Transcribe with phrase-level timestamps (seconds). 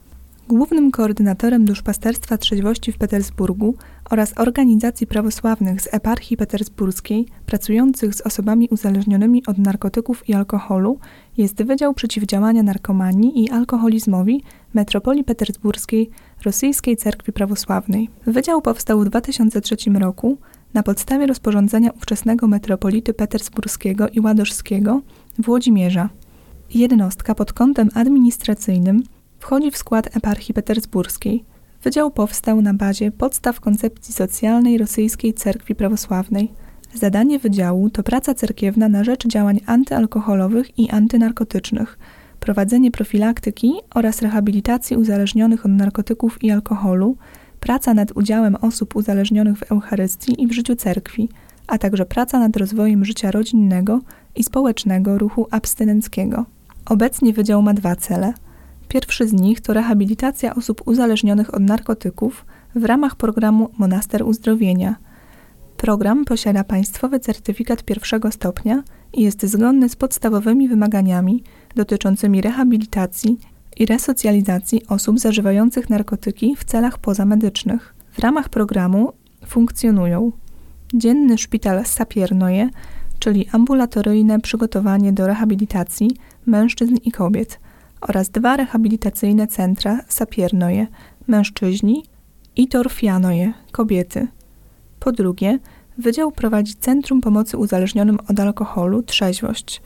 [0.48, 3.74] Głównym koordynatorem duszpasterstwa trzeźwości w Petersburgu
[4.10, 10.98] oraz organizacji prawosławnych z eparchii petersburskiej pracujących z osobami uzależnionymi od narkotyków i alkoholu
[11.36, 14.42] jest Wydział Przeciwdziałania Narkomanii i Alkoholizmowi
[14.74, 16.10] Metropolii Petersburskiej
[16.44, 18.08] Rosyjskiej Cerkwi Prawosławnej.
[18.26, 20.38] Wydział powstał w 2003 roku
[20.74, 25.02] na podstawie rozporządzenia ówczesnego metropolity petersburskiego i ładożskiego
[25.38, 26.08] Włodzimierza.
[26.74, 29.02] Jednostka pod kątem administracyjnym
[29.38, 31.44] wchodzi w skład eparchii petersburskiej.
[31.82, 36.52] Wydział powstał na bazie podstaw koncepcji socjalnej Rosyjskiej Cerkwi Prawosławnej.
[36.94, 41.98] Zadanie wydziału to praca cerkiewna na rzecz działań antyalkoholowych i antynarkotycznych,
[42.40, 47.16] prowadzenie profilaktyki oraz rehabilitacji uzależnionych od narkotyków i alkoholu,
[47.60, 51.28] praca nad udziałem osób uzależnionych w Eucharystii i w życiu cerkwi,
[51.66, 54.00] a także praca nad rozwojem życia rodzinnego
[54.36, 56.44] i społecznego ruchu abstynenckiego.
[56.86, 58.32] Obecnie wydział ma dwa cele–
[58.88, 64.96] Pierwszy z nich to rehabilitacja osób uzależnionych od narkotyków w ramach programu Monaster Uzdrowienia.
[65.76, 68.82] Program posiada państwowy certyfikat pierwszego stopnia
[69.12, 71.42] i jest zgodny z podstawowymi wymaganiami
[71.76, 73.38] dotyczącymi rehabilitacji
[73.76, 77.94] i resocjalizacji osób zażywających narkotyki w celach pozamedycznych.
[78.12, 79.12] W ramach programu
[79.46, 80.32] funkcjonują
[80.94, 82.70] dzienny szpital Sapiernoje,
[83.18, 86.10] czyli ambulatoryjne przygotowanie do rehabilitacji
[86.46, 87.58] mężczyzn i kobiet–
[88.00, 90.86] oraz dwa rehabilitacyjne centra Sapiernoje,
[91.26, 92.04] mężczyźni
[92.56, 94.28] i Torfianoje, kobiety.
[95.00, 95.58] Po drugie,
[95.98, 99.82] Wydział prowadzi Centrum Pomocy Uzależnionym od Alkoholu Trzeźwość.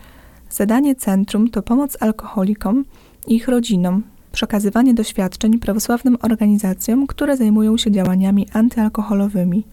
[0.51, 2.85] Zadanie centrum to pomoc alkoholikom
[3.27, 4.03] i ich rodzinom,
[4.33, 9.67] przekazywanie doświadczeń prawosławnym organizacjom, które zajmują się działaniami antyalkoholowymi.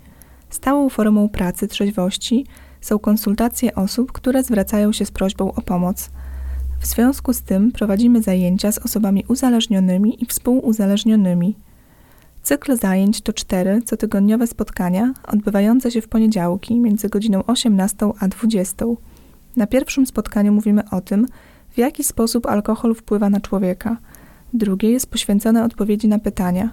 [0.49, 2.45] Stałą formą pracy trzeźwości
[2.81, 6.09] są konsultacje osób, które zwracają się z prośbą o pomoc–
[6.79, 11.55] w związku z tym prowadzimy zajęcia z osobami uzależnionymi i współuzależnionymi.
[12.43, 18.85] Cykl zajęć to cztery cotygodniowe spotkania odbywające się w poniedziałki między godziną 18 a 20.
[19.55, 21.25] Na pierwszym spotkaniu mówimy o tym,
[21.69, 23.97] w jaki sposób alkohol wpływa na człowieka.
[24.53, 26.69] Drugie jest poświęcone odpowiedzi na pytania: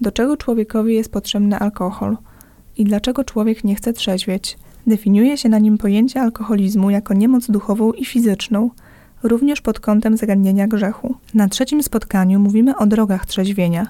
[0.00, 2.16] do czego człowiekowi jest potrzebny alkohol
[2.76, 4.58] i dlaczego człowiek nie chce trzeźwieć.
[4.86, 8.70] Definiuje się na nim pojęcie alkoholizmu jako niemoc duchową i fizyczną–
[9.24, 11.14] również pod kątem zagadnienia grzechu.
[11.34, 13.86] Na trzecim spotkaniu mówimy o drogach trzeźwienia,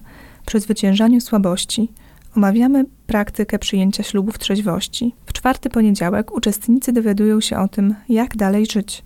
[0.47, 1.89] przezwyciężaniu słabości.
[2.37, 5.15] Omawiamy praktykę przyjęcia ślubu w trzeźwości.
[5.27, 9.03] W czwarty poniedziałek uczestnicy dowiadują się o tym, jak dalej żyć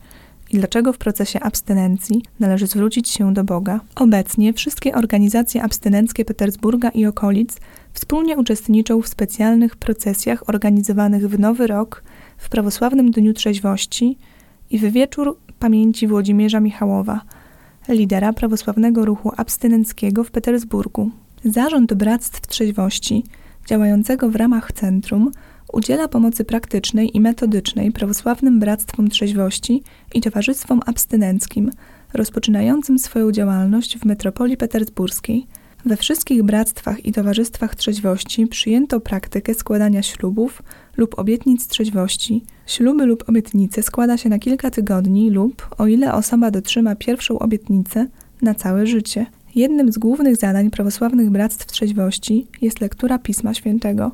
[0.50, 3.80] i dlaczego w procesie abstynencji należy zwrócić się do Boga.
[3.94, 7.56] Obecnie wszystkie organizacje abstynenckie Petersburga i okolic
[7.92, 12.02] wspólnie uczestniczą w specjalnych procesjach organizowanych w Nowy Rok,
[12.38, 14.18] w prawosławnym Dniu Trzeźwości
[14.70, 17.20] i w wieczór pamięci Włodzimierza Michałowa.
[17.88, 21.10] lidera prawosławnego ruchu abstynenckiego w Petersburgu.
[21.44, 23.24] Zarząd Bractw Trzeźwości,
[23.66, 25.30] działającego w ramach centrum,
[25.72, 29.82] udziela pomocy praktycznej i metodycznej prawosławnym Bractwom Trzeźwości
[30.14, 31.70] i Towarzystwom Abstynenckim,
[32.14, 35.46] rozpoczynającym swoją działalność w metropolii petersburskiej.
[35.88, 40.62] We wszystkich bractwach i towarzystwach trzeźwości przyjęto praktykę składania ślubów
[40.96, 42.44] lub obietnic trzeźwości.
[42.66, 48.06] Śluby lub obietnice składa się na kilka tygodni lub, o ile osoba dotrzyma pierwszą obietnicę,
[48.42, 49.26] na całe życie.
[49.54, 54.10] Jednym z głównych zadań prawosławnych bractw trzeźwości jest lektura Pisma Świętego.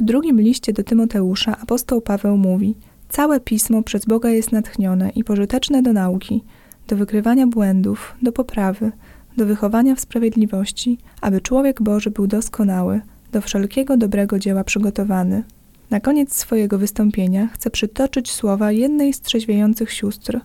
[0.00, 2.74] W drugim liście do Tymoteusza apostoł Paweł mówi:
[3.08, 6.44] Całe pismo przez Boga jest natchnione i pożyteczne do nauki,
[6.88, 8.92] do wykrywania błędów, do poprawy,
[9.38, 13.00] do wychowania w sprawiedliwości, aby człowiek Boży był doskonały,
[13.32, 15.44] do wszelkiego dobrego dzieła przygotowany.
[15.90, 20.40] Na koniec swojego wystąpienia chcę przytoczyć słowa jednej z trzeźwiejących sióstr.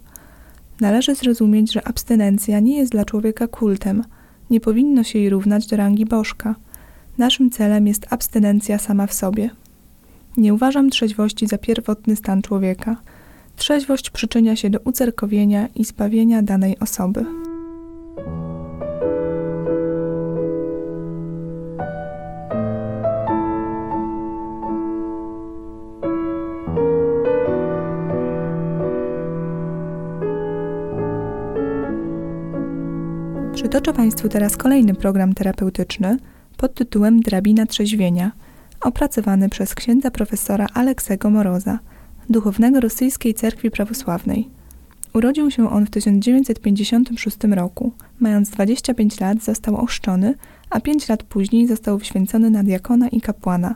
[0.82, 4.04] Należy zrozumieć, że abstynencja nie jest dla człowieka kultem,
[4.50, 6.56] nie powinno się jej równać do rangi bożka.
[7.18, 9.50] Naszym celem jest abstynencja sama w sobie.
[10.38, 12.96] Nie uważam trzeźwości za pierwotny stan człowieka.
[13.56, 17.26] Trzeźwość przyczynia się do ucerkowienia i zbawienia danej osoby.
[33.64, 36.18] Przytoczę Państwu teraz kolejny program terapeutyczny
[36.58, 38.32] pod tytułem Drabina Trzeźwienia,
[38.82, 41.80] opracowany przez księdza profesora Aleksego Moroza,
[42.30, 44.50] duchownego rosyjskiej cerkwi prawosławnej.
[45.14, 47.92] Urodził się on w 1956 roku.
[48.20, 50.36] Mając 25 lat został ochrzczony,
[50.70, 53.76] a 5 lat później został wyświęcony na diakona i kapłana.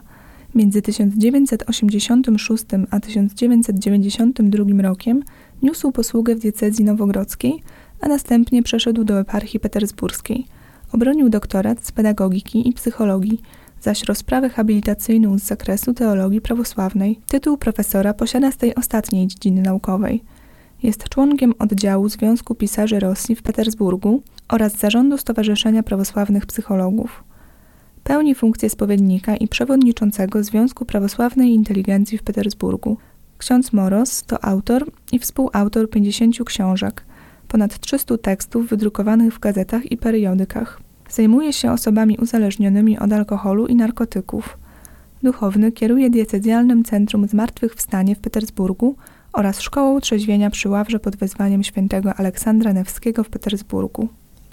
[0.54, 5.22] Między 1986 a 1992 rokiem
[5.62, 7.62] niósł posługę w diecezji nowogrodzkiej,
[8.00, 10.46] a następnie przeszedł do eparchii petersburskiej.
[10.92, 13.40] Obronił doktorat z pedagogiki i psychologii,
[13.80, 17.20] zaś rozprawę habilitacyjną z zakresu teologii prawosławnej.
[17.28, 20.22] Tytuł profesora posiada z tej ostatniej dziedziny naukowej.
[20.82, 27.24] Jest członkiem oddziału Związku Pisarzy Rosji w Petersburgu oraz zarządu Stowarzyszenia Prawosławnych Psychologów.
[28.04, 32.96] Pełni funkcję spowiednika i przewodniczącego Związku Prawosławnej Inteligencji w Petersburgu.
[33.38, 37.04] Ksiądz Moros to autor i współautor 50 książek,
[37.48, 40.80] ponad 300 tekstów wydrukowanych w gazetach i periodykach.
[41.10, 44.58] Zajmuje się osobami uzależnionymi od alkoholu i narkotyków.
[45.22, 48.96] Duchowny kieruje diecezjalnym Centrum Zmartwychwstanie w Petersburgu
[49.32, 54.08] oraz Szkołą Trzeźwienia przy Ławrze pod wezwaniem świętego Aleksandra Newskiego w Petersburgu.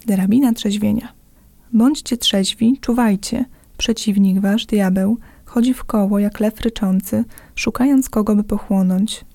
[0.06, 1.14] Drabina trzeźwienia.
[1.74, 3.46] Bądźcie trzeźwi, czuwajcie.
[3.78, 7.24] Przeciwnik wasz, diabeł, chodzi w koło jak lew ryczący,
[7.56, 9.26] szukając kogo by pochłonąć.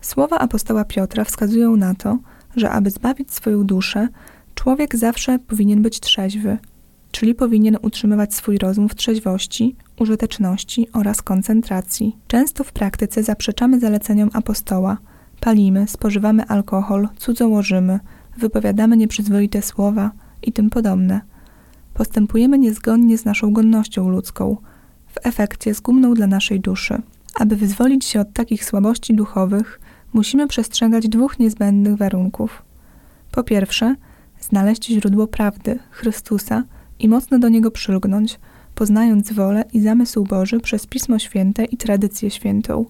[0.00, 2.18] Słowa apostoła Piotra wskazują na to,
[2.56, 4.08] że aby zbawić swoją duszę,
[4.54, 6.58] człowiek zawsze powinien być trzeźwy,
[7.10, 12.16] czyli powinien utrzymywać swój rozum w trzeźwości, użyteczności oraz koncentracji.
[12.26, 14.98] Często w praktyce zaprzeczamy zaleceniom apostoła,
[15.40, 18.00] palimy, spożywamy alkohol, cudzołożymy,
[18.38, 20.10] wypowiadamy nieprzyzwoite słowa
[20.42, 21.20] i tym podobne.
[21.94, 24.56] Postępujemy niezgodnie z naszą godnością ludzką,
[25.06, 27.02] w efekcie zgumną dla naszej duszy.
[27.34, 29.80] Aby wyzwolić się od takich słabości duchowych,
[30.12, 32.62] musimy przestrzegać dwóch niezbędnych warunków.
[33.30, 33.94] Po pierwsze,
[34.40, 36.64] znaleźć źródło prawdy, Chrystusa
[36.98, 38.40] i mocno do Niego przylgnąć,
[38.74, 42.84] poznając wolę i zamysł Boży przez Pismo Święte i tradycję świętą.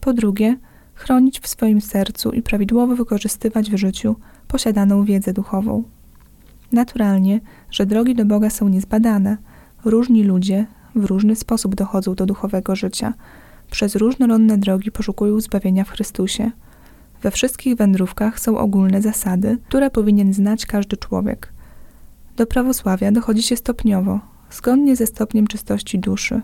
[0.00, 0.56] Po drugie,
[0.94, 4.16] chronić w swoim sercu i prawidłowo wykorzystywać w życiu
[4.48, 5.82] posiadaną wiedzę duchową.
[6.72, 7.40] Naturalnie,
[7.70, 9.36] że drogi do Boga są niezbadane.
[9.84, 13.14] Różni ludzie w różny sposób dochodzą do duchowego życia–
[13.70, 16.50] przez różnorodne drogi poszukują zbawienia w Chrystusie.
[17.22, 21.52] We wszystkich wędrówkach są ogólne zasady, które powinien znać każdy człowiek.
[22.36, 24.20] Do prawosławia dochodzi się stopniowo,
[24.50, 26.40] zgodnie ze stopniem czystości duszy,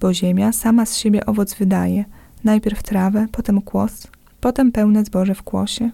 [0.00, 2.04] bo ziemia sama z siebie owoc wydaje,
[2.44, 4.06] najpierw trawę, potem kłos,
[4.40, 5.90] potem pełne zboże w kłosie.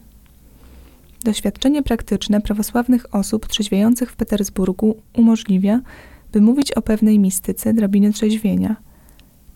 [1.24, 5.80] Doświadczenie praktyczne prawosławnych osób trzeźwiejących w Petersburgu umożliwia,
[6.32, 8.76] by mówić o pewnej mistyce drabiny trzeźwienia–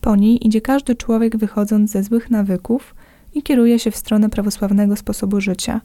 [0.02, 2.94] po niej idzie każdy człowiek wychodząc ze złych nawyków
[3.35, 5.80] i kieruje się w stronę prawosławnego sposobu życia.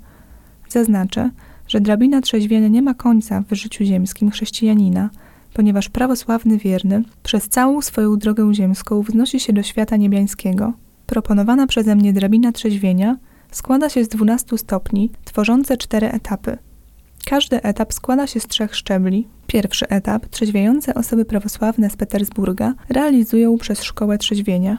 [0.70, 1.30] Zaznaczę,
[1.68, 5.10] że drabina trzeźwienia nie ma końca w życiu ziemskim chrześcijanina,
[5.54, 10.74] ponieważ prawosławny wierny przez całą swoją drogę ziemską wznosi się do świata niebiańskiego.
[11.06, 13.18] Proponowana przeze mnie drabina trzeźwienia
[13.52, 16.58] składa się z 12 stopni, tworzące cztery etapy–
[17.30, 19.28] każdy etap składa się z trzech szczebli.
[19.48, 24.78] Pierwszy etap trzeźwiejące osoby prawosławne z Petersburga realizują przez szkołę trzeźwienia.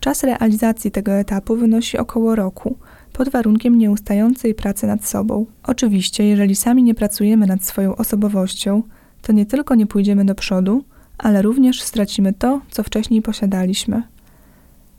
[0.00, 2.76] Czas realizacji tego etapu wynosi około roku,
[3.12, 5.46] pod warunkiem nieustającej pracy nad sobą.
[5.62, 8.82] Oczywiście, jeżeli sami nie pracujemy nad swoją osobowością,
[9.22, 10.84] to nie tylko nie pójdziemy do przodu,
[11.18, 14.02] ale również stracimy to, co wcześniej posiadaliśmy.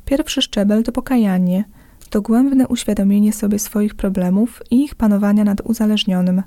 [0.05, 1.63] Pierwszy szczebel to pokajanie,
[2.11, 6.43] dogłębne uświadomienie sobie swoich problemów i ich panowania nad uzależnionym.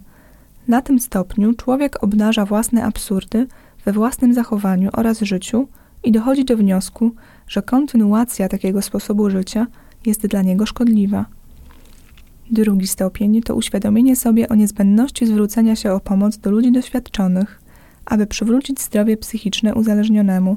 [0.69, 3.47] Na tym stopniu człowiek obnaża własne absurdy
[3.85, 5.69] we własnym zachowaniu oraz życiu
[6.05, 7.11] i dochodzi do wniosku,
[7.49, 9.67] że kontynuacja takiego sposobu życia
[10.07, 11.27] jest dla niego szkodliwa.
[12.51, 17.61] Drugi stopień to uświadomienie sobie o niezbędności zwrócenia się o pomoc do ludzi doświadczonych,
[18.07, 20.57] aby przywrócić zdrowie psychiczne uzależnionemu.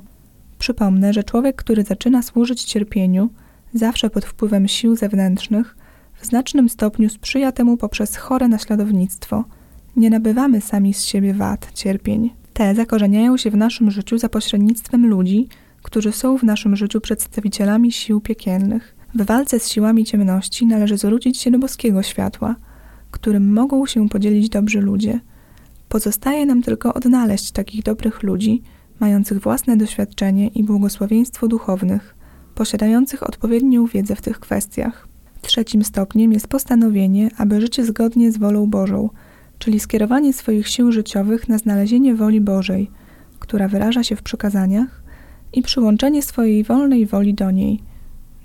[0.60, 3.30] Przypomnę, że człowiek, który zaczyna służyć cierpieniu,
[3.74, 5.78] zawsze pod wpływem sił zewnętrznych,
[6.16, 9.44] w znacznym stopniu sprzyja temu poprzez chore naśladownictwo.
[9.96, 12.29] Nie nabywamy sami z siebie wad, cierpień.
[12.53, 15.48] Te zakorzeniają się w naszym życiu za pośrednictwem ludzi,
[15.81, 18.96] którzy są w naszym życiu przedstawicielami sił piekielnych.
[19.15, 22.55] W walce z siłami ciemności należy zwrócić się do boskiego światła,
[23.12, 25.19] którym mogą się podzielić dobrzy ludzie.
[25.89, 28.62] Pozostaje nam tylko odnaleźć takich dobrych ludzi,
[29.00, 32.15] mających własne doświadczenie i błogosławieństwo duchownych,
[32.55, 35.08] posiadających odpowiednią wiedzę w tych kwestiach.
[35.41, 39.10] Trzecim stopniem jest postanowienie, aby życie zgodnie z wolą Bożą,
[39.60, 42.92] czyli skierowanie swoich sił życiowych na znalezienie woli Bożej,
[43.39, 45.00] która wyraża się w przykazaniach,
[45.54, 47.82] i przyłączenie swojej wolnej woli do niej.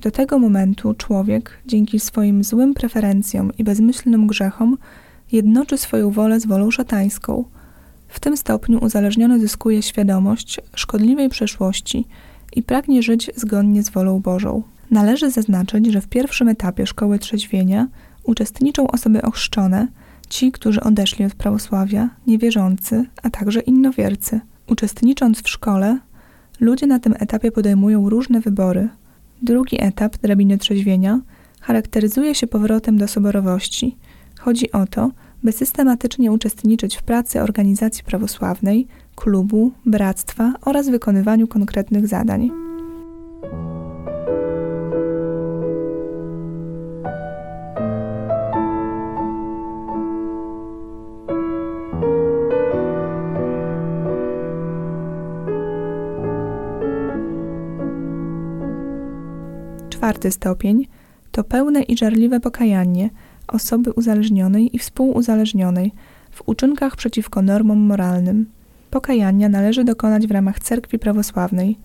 [0.01, 4.79] Do tego momentu człowiek, dzięki swoim złym preferencjom i bezmyślnym grzechom,
[5.33, 7.45] jednoczy swoją wolę z wolą szatańską.
[8.09, 12.05] W tym stopniu uzależniony zyskuje świadomość szkodliwej przeszłości
[12.53, 14.63] i pragnie żyć zgodnie z wolą Bożą.
[14.91, 17.89] Należy zaznaczyć, że w pierwszym etapie szkoły trzeźwienia
[18.25, 19.89] uczestniczą osoby ochrzczone,
[20.35, 24.41] ci, którzy odeszli od prawosławia, niewierzący, a także innowiercy.
[24.69, 25.99] Uczestnicząc w szkole,
[26.61, 28.89] ludzie na tym etapie podejmują różne wybory.
[29.43, 31.21] Drugi etap drabiny trzeźwienia
[31.61, 33.97] charakteryzuje się powrotem do soborowości.
[34.39, 35.11] Chodzi o to,
[35.43, 42.64] by systematycznie uczestniczyć w pracy organizacji prawosławnej, klubu, bractwa oraz wykonywaniu konkretnych zadań.
[60.05, 60.87] Czwarty stopień
[61.33, 63.11] to pełne i żarliwe pokajanie
[63.49, 65.93] osoby uzależnionej i współuzależnionej
[66.31, 68.47] w uczynkach przeciwko normom moralnym.
[68.91, 71.79] Pokajania należy dokonać w ramach cerkwi prawosławnej.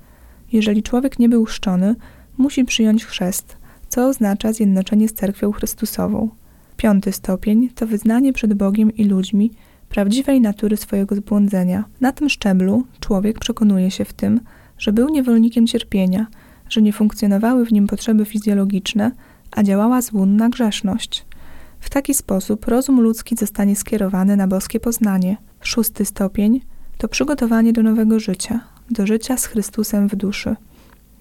[0.51, 1.95] Jeżeli człowiek nie był chrzczony,
[2.37, 3.57] musi przyjąć chrzest,
[3.89, 6.29] co oznacza zjednoczenie z cerkwią Chrystusową.
[6.77, 9.51] Piąty stopień to wyznanie przed Bogiem i ludźmi
[9.89, 11.85] prawdziwej natury swojego zbłądzenia.
[12.01, 14.39] Na tym szczeblu człowiek przekonuje się w tym,
[14.77, 16.27] że był niewolnikiem cierpienia–
[16.69, 19.11] że nie funkcjonowały w nim potrzeby fizjologiczne,
[19.51, 21.25] a działała złunna grzeszność.
[21.79, 25.37] W taki sposób rozum ludzki zostanie skierowany na boskie poznanie.
[25.61, 26.61] Szósty stopień
[26.97, 28.59] to przygotowanie do nowego życia,
[28.91, 30.55] do życia z Chrystusem w duszy.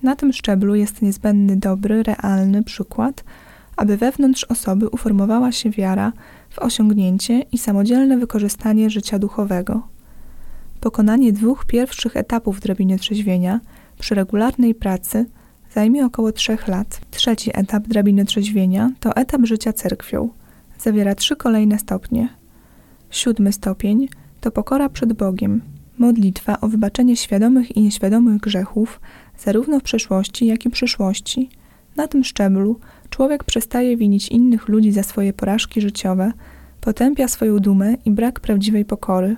[0.02, 3.24] Na tym szczeblu jest niezbędny dobry, realny przykład,
[3.76, 6.12] aby wewnątrz osoby uformowała się wiara
[6.50, 9.82] w osiągnięcie i samodzielne wykorzystanie życia duchowego.
[10.80, 13.60] Pokonanie dwóch pierwszych etapów drabiny trzeźwienia
[13.98, 15.26] przy regularnej pracy–
[15.78, 17.00] zajmie około trzech lat.
[17.10, 20.28] Trzeci etap drabiny trzeźwienia to etap życia cerkwią.
[20.78, 22.28] Zawiera trzy kolejne stopnie.
[23.10, 24.08] Siódmy stopień
[24.40, 25.62] to pokora przed Bogiem,
[25.98, 29.00] modlitwa o wybaczenie świadomych i nieświadomych grzechów,
[29.38, 31.48] zarówno w przeszłości, jak i przyszłości.
[31.96, 32.80] Na tym szczeblu
[33.10, 36.32] człowiek przestaje winić innych ludzi za swoje porażki życiowe,
[36.80, 39.36] potępia swoją dumę i brak prawdziwej pokory.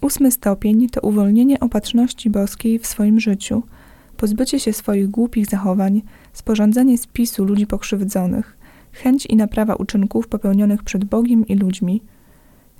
[0.00, 3.62] Ósmy stopień to uwolnienie opatrzności boskiej w swoim życiu–
[4.14, 6.02] pozbycie się swoich głupich zachowań,
[6.32, 8.56] sporządzenie spisu ludzi pokrzywdzonych,
[8.92, 12.02] chęć i naprawa uczynków popełnionych przed Bogiem i ludźmi.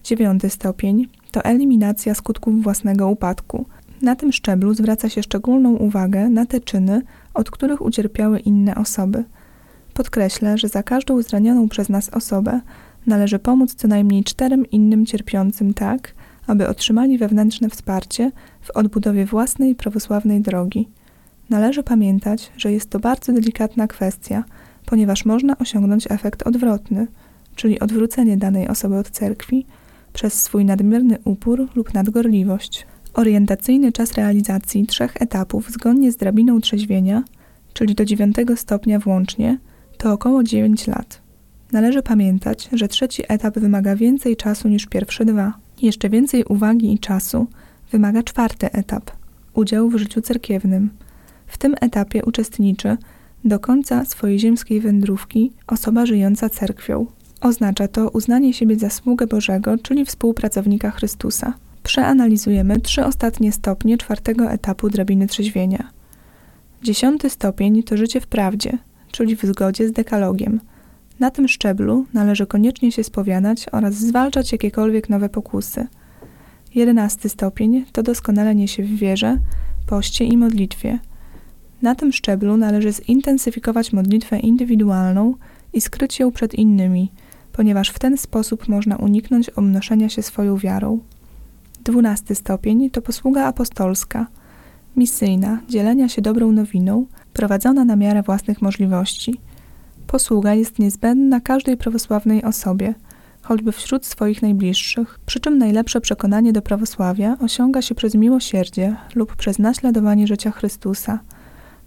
[0.05, 3.67] Dziewiąty stopień to eliminacja skutków własnego upadku.
[4.03, 7.03] Na tym szczeblu zwraca się szczególną uwagę na te czyny,
[7.35, 9.25] od których ucierpiały inne osoby.
[9.95, 12.61] Podkreślę, że za każdą zranioną przez nas osobę
[13.07, 16.15] należy pomóc co najmniej czterem innym cierpiącym tak,
[16.47, 20.89] aby otrzymali wewnętrzne wsparcie w odbudowie własnej prawosławnej drogi.
[21.55, 24.45] Należy pamiętać, że jest to bardzo delikatna kwestia,
[24.87, 27.07] ponieważ można osiągnąć efekt odwrotny,
[27.57, 29.67] czyli odwrócenie danej osoby od cerkwi
[30.13, 32.87] przez swój nadmierny upór lub nadgorliwość.
[33.15, 37.23] Orientacyjny czas realizacji trzech etapów zgodnie z drabiną trzeźwienia,
[37.73, 39.59] czyli do dziewiątego stopnia włącznie,
[39.99, 41.23] to około 9 lat.
[41.73, 45.55] Należy pamiętać, że trzeci etap wymaga więcej czasu niż pierwsze dwa.
[45.83, 47.47] Jeszcze więcej uwagi i czasu
[47.91, 49.11] wymaga czwarty etap
[49.55, 50.91] udział w życiu cerkiewnym–
[51.47, 52.97] w tym etapie uczestniczy
[53.45, 57.07] do końca swojej ziemskiej wędrówki osoba żyjąca cerkwią.
[57.41, 61.55] Oznacza to uznanie siebie za sługę Bożego, czyli współpracownika Chrystusa.
[61.83, 65.91] Przeanalizujemy trzy ostatnie stopnie czwartego etapu drabiny trzeźwienia.
[66.83, 68.79] Dziesiąty stopień to życie w prawdzie,
[69.11, 70.61] czyli w zgodzie z dekalogiem.
[71.21, 75.87] Na tym szczeblu należy koniecznie się spowiadać oraz zwalczać jakiekolwiek nowe pokusy.
[76.75, 79.39] Jedenasty stopień to doskonalenie się w wierze,
[79.87, 80.99] poście i modlitwie.
[81.85, 85.35] Na tym szczeblu należy zintensyfikować modlitwę indywidualną
[85.73, 87.13] i skryć ją przed innymi,
[87.53, 91.01] ponieważ w ten sposób można uniknąć obnoszenia się swoją wiarą.
[91.85, 94.27] Dwunasty stopień to posługa apostolska,
[94.97, 99.41] misyjna, dzielenia się dobrą nowiną, prowadzona na miarę własnych możliwości.
[100.07, 102.95] Posługa jest niezbędna każdej prawosławnej osobie,
[103.43, 109.37] choćby wśród swoich najbliższych, przy czym najlepsze przekonanie do prawosławia osiąga się przez miłosierdzie lub
[109.37, 111.21] przez naśladowanie życia Chrystusa.